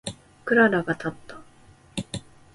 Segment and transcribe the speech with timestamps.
[0.45, 1.39] クララがたった。